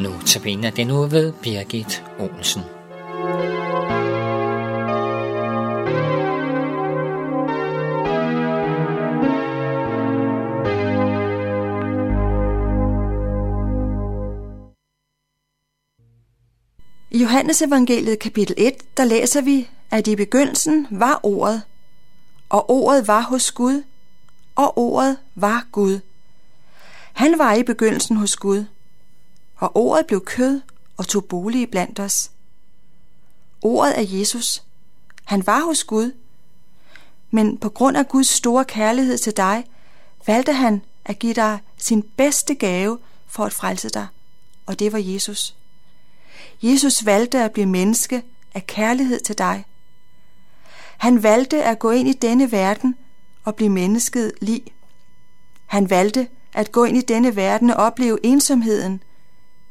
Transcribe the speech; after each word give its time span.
Notabene 0.00 0.66
er 0.66 0.70
den 0.70 0.86
nu 0.86 1.06
ved 1.06 1.32
Birgit 1.32 2.04
Olsen. 2.18 2.62
I 17.10 17.22
Johannes 17.22 17.62
evangeliet 17.62 18.18
kapitel 18.18 18.54
1, 18.58 18.74
der 18.96 19.04
læser 19.04 19.40
vi, 19.40 19.68
at 19.90 20.06
i 20.06 20.16
begyndelsen 20.16 20.86
var 20.90 21.20
ordet, 21.22 21.62
og 22.48 22.70
ordet 22.70 23.08
var 23.08 23.20
hos 23.22 23.52
Gud, 23.52 23.82
og 24.56 24.78
ordet 24.78 25.16
var 25.34 25.66
Gud. 25.72 26.00
Han 27.12 27.38
var 27.38 27.54
i 27.54 27.62
begyndelsen 27.62 28.16
hos 28.16 28.36
Gud, 28.36 28.64
og 29.60 29.76
ordet 29.76 30.06
blev 30.06 30.24
kød 30.24 30.60
og 30.96 31.08
tog 31.08 31.24
bolig 31.24 31.70
blandt 31.70 32.00
os. 32.00 32.30
Ordet 33.62 33.98
er 33.98 34.18
Jesus. 34.18 34.62
Han 35.24 35.46
var 35.46 35.60
hos 35.64 35.84
Gud, 35.84 36.12
men 37.30 37.58
på 37.58 37.68
grund 37.68 37.96
af 37.96 38.08
Guds 38.08 38.28
store 38.28 38.64
kærlighed 38.64 39.18
til 39.18 39.36
dig, 39.36 39.64
valgte 40.26 40.52
han 40.52 40.82
at 41.04 41.18
give 41.18 41.34
dig 41.34 41.58
sin 41.78 42.02
bedste 42.02 42.54
gave 42.54 42.98
for 43.26 43.44
at 43.44 43.52
frelse 43.52 43.88
dig, 43.88 44.06
og 44.66 44.78
det 44.78 44.92
var 44.92 44.98
Jesus. 44.98 45.56
Jesus 46.62 47.06
valgte 47.06 47.38
at 47.38 47.52
blive 47.52 47.66
menneske 47.66 48.22
af 48.54 48.66
kærlighed 48.66 49.20
til 49.20 49.38
dig. 49.38 49.64
Han 50.98 51.22
valgte 51.22 51.64
at 51.64 51.78
gå 51.78 51.90
ind 51.90 52.08
i 52.08 52.12
denne 52.12 52.52
verden 52.52 52.96
og 53.44 53.54
blive 53.54 53.70
mennesket 53.70 54.32
lig. 54.40 54.62
Han 55.66 55.90
valgte 55.90 56.28
at 56.52 56.72
gå 56.72 56.84
ind 56.84 56.96
i 56.96 57.00
denne 57.00 57.36
verden 57.36 57.70
og 57.70 57.76
opleve 57.76 58.18
ensomheden, 58.22 59.02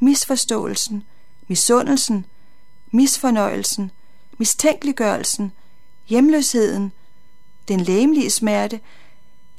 misforståelsen, 0.00 1.04
misundelsen, 1.48 2.26
misfornøjelsen, 2.90 3.90
mistænkeliggørelsen, 4.38 5.52
hjemløsheden, 6.08 6.92
den 7.68 7.80
læmelige 7.80 8.30
smerte, 8.30 8.80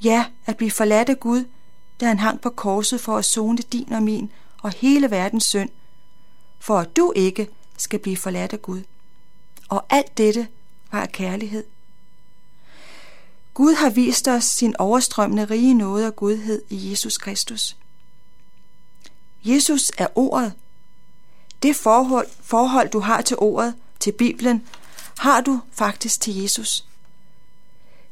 ja, 0.04 0.26
at 0.46 0.58
blive 0.58 0.72
forladt 0.72 1.10
af 1.10 1.20
Gud, 1.20 1.46
da 2.00 2.06
han 2.06 2.20
hang 2.20 2.42
på 2.42 2.50
korset 2.50 3.02
for 3.02 3.18
at 3.18 3.26
zone 3.26 3.58
din 3.58 3.94
og 3.94 4.04
min 4.04 4.32
og 4.64 4.72
hele 4.72 5.12
verdens 5.12 5.44
synd, 5.44 5.70
for 6.60 6.78
at 6.78 6.96
du 6.96 7.14
ikke 7.16 7.50
skal 7.78 8.00
blive 8.00 8.18
forladt 8.18 8.54
af 8.54 8.62
Gud. 8.62 8.82
Og 9.70 9.86
alt 9.90 10.18
dette 10.18 10.48
var 10.92 11.02
af 11.02 11.12
kærlighed. 11.12 11.64
Gud 13.54 13.74
har 13.74 13.90
vist 13.90 14.28
os 14.28 14.44
sin 14.44 14.76
overstrømmende 14.80 15.46
rige 15.46 15.74
nåde 15.74 16.08
og 16.08 16.16
godhed 16.16 16.62
i 16.70 16.90
Jesus 16.92 17.18
Kristus. 17.18 17.78
Jesus 19.48 19.92
er 19.98 20.08
ordet. 20.16 20.54
Det 21.64 21.76
forhold, 21.76 22.28
forhold, 22.42 22.90
du 22.90 23.00
har 23.00 23.22
til 23.22 23.38
ordet, 23.40 23.76
til 24.00 24.12
Bibelen, 24.12 24.64
har 25.18 25.42
du 25.42 25.60
faktisk 25.72 26.22
til 26.22 26.42
Jesus. 26.42 26.86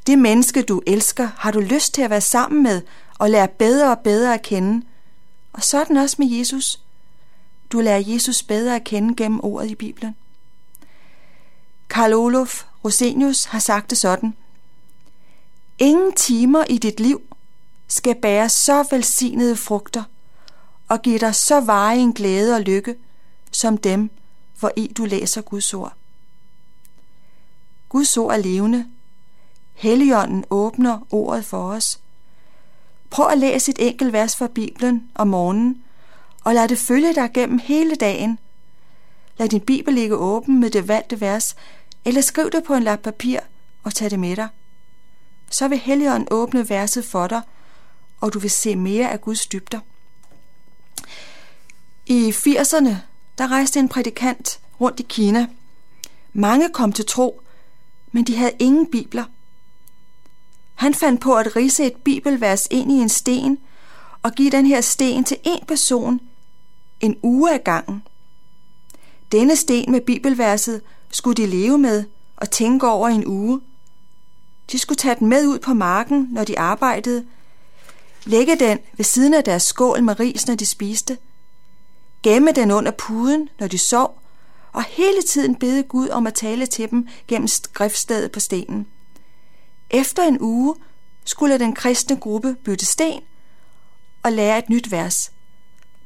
Det 0.08 0.20
menneske, 0.20 0.62
du 0.62 0.82
elsker, 0.88 1.30
har 1.38 1.52
du 1.52 1.60
lyst 1.60 1.94
til 1.94 2.02
at 2.02 2.10
være 2.10 2.22
sammen 2.22 2.64
med 2.64 2.82
og 3.20 3.30
lære 3.30 3.48
bedre 3.48 3.92
og 3.92 4.00
bedre 4.00 4.34
at 4.34 4.42
kende. 4.42 4.86
Og 5.54 5.64
sådan 5.64 5.98
også 5.98 6.16
med 6.20 6.28
Jesus. 6.28 6.82
Du 7.72 7.80
lærer 7.80 8.04
Jesus 8.06 8.44
bedre 8.44 8.76
at 8.76 8.84
kende 8.84 9.16
gennem 9.16 9.40
ordet 9.44 9.72
i 9.72 9.76
Bibelen. 9.76 10.16
Karl 11.90 12.14
Olof 12.14 12.64
Rosenius 12.86 13.44
har 13.44 13.60
sagt 13.60 13.90
det 13.90 13.98
sådan. 13.98 14.34
Ingen 15.80 16.14
timer 16.14 16.64
i 16.70 16.78
dit 16.78 17.00
liv 17.00 17.22
skal 17.88 18.16
bære 18.16 18.50
så 18.50 18.88
velsignede 18.92 19.56
frugter 19.56 20.04
og 20.90 21.02
give 21.02 21.20
dig 21.20 21.36
så 21.36 21.60
varig 21.60 22.02
en 22.02 22.14
glæde 22.14 22.56
og 22.56 22.62
lykke, 22.62 22.96
som 23.52 23.78
dem, 23.78 24.10
hvor 24.60 24.72
i 24.76 24.88
du 24.88 25.06
læser 25.06 25.42
Guds 25.42 25.74
ord. 25.74 25.94
Guds 27.90 28.18
ord 28.18 28.34
er 28.34 28.38
levende. 28.38 28.86
Helligånden 29.74 30.46
åbner 30.50 31.00
ordet 31.10 31.46
for 31.46 31.72
os. 31.72 32.00
Prøv 33.10 33.28
at 33.28 33.38
læse 33.38 33.72
et 33.72 33.88
enkelt 33.88 34.14
vers 34.14 34.36
fra 34.36 34.48
Bibelen 34.48 35.10
om 35.16 35.28
morgenen, 35.28 35.84
og 36.44 36.54
lad 36.54 36.68
det 36.68 36.78
følge 36.78 37.16
dig 37.16 37.30
gennem 37.34 37.60
hele 37.60 37.96
dagen. 37.96 38.40
Lad 39.38 39.50
din 39.50 39.62
Bibel 39.62 39.94
ligge 39.94 40.16
åben 40.16 40.60
med 40.60 40.70
det 40.70 40.88
valgte 40.88 41.22
vers, 41.22 41.56
eller 42.06 42.22
skriv 42.22 42.52
det 42.52 42.64
på 42.64 42.74
en 42.74 42.84
lap 42.84 43.00
papir 43.00 43.40
og 43.84 43.94
tag 43.94 44.12
det 44.12 44.20
med 44.20 44.36
dig. 44.36 44.48
Så 45.50 45.68
vil 45.68 45.78
Helligånden 45.78 46.28
åbne 46.32 46.70
verset 46.70 47.06
for 47.06 47.28
dig, 47.28 47.42
og 48.22 48.34
du 48.34 48.40
vil 48.40 48.52
se 48.52 48.76
mere 48.76 49.12
af 49.12 49.22
Guds 49.22 49.48
dybder. 49.48 49.80
I 52.08 52.30
80'erne, 52.30 52.96
der 53.38 53.52
rejste 53.52 53.80
en 53.80 53.90
prædikant 53.90 54.60
rundt 54.82 55.00
i 55.00 55.04
Kina. 55.10 55.48
Mange 56.34 56.70
kom 56.70 56.92
til 56.92 57.06
tro, 57.06 57.42
men 58.12 58.24
de 58.24 58.36
havde 58.36 58.52
ingen 58.60 58.92
bibler. 58.92 59.24
Han 60.76 60.94
fandt 60.94 61.22
på 61.22 61.36
at 61.36 61.56
rise 61.56 61.86
et 61.86 61.96
bibelvers 61.96 62.68
ind 62.72 62.92
i 62.92 62.96
en 62.96 63.10
sten 63.10 63.58
og 64.24 64.32
give 64.32 64.50
den 64.50 64.66
her 64.66 64.82
sten 64.82 65.24
til 65.24 65.38
en 65.44 65.66
person 65.68 66.20
en 67.00 67.18
uge 67.24 67.54
ad 67.54 67.60
gangen. 67.60 68.04
Denne 69.32 69.56
sten 69.56 69.92
med 69.92 70.02
bibelverset 70.02 70.82
skulle 71.12 71.44
de 71.44 71.48
leve 71.48 71.78
med 71.78 72.04
og 72.36 72.52
tænke 72.52 72.88
over 72.88 73.08
en 73.08 73.28
uge. 73.28 73.62
De 74.72 74.80
skulle 74.80 74.98
tage 74.98 75.16
den 75.20 75.28
med 75.28 75.48
ud 75.48 75.60
på 75.60 75.74
marken, 75.74 76.28
når 76.32 76.44
de 76.44 76.60
arbejdede, 76.60 77.26
lægge 78.26 78.56
den 78.56 78.80
ved 78.98 79.06
siden 79.06 79.34
af 79.34 79.44
deres 79.44 79.64
skål 79.64 80.04
med 80.04 80.20
ris, 80.20 80.48
når 80.48 80.56
de 80.56 80.66
spiste, 80.66 81.18
gemme 82.26 82.52
den 82.52 82.72
under 82.72 82.92
puden, 82.92 83.50
når 83.60 83.68
de 83.68 83.78
sov, 83.78 84.22
og 84.72 84.84
hele 84.84 85.22
tiden 85.22 85.56
bede 85.56 85.84
Gud 85.84 86.10
om 86.10 86.28
at 86.28 86.34
tale 86.34 86.66
til 86.66 86.92
dem 86.92 87.08
gennem 87.28 87.48
skriftstedet 87.48 88.32
på 88.32 88.40
stenen. 88.40 88.88
Efter 89.90 90.24
en 90.24 90.38
uge 90.42 90.76
skulle 91.26 91.60
den 91.60 91.76
kristne 91.76 92.18
gruppe 92.20 92.56
bytte 92.64 92.86
sten 92.86 93.22
og 94.24 94.32
lære 94.32 94.58
et 94.58 94.70
nyt 94.70 94.92
vers. 94.92 95.32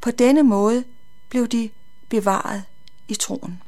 På 0.02 0.12
denne 0.12 0.44
måde 0.44 0.84
blev 1.30 1.47
de 1.47 1.69
bevaret 2.09 2.63
i 3.07 3.16
troen. 3.16 3.62